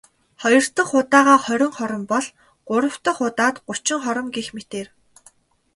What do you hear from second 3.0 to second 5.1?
дахь удаад гучин хором гэх мэтээр.